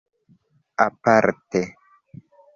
[0.85, 1.61] aparte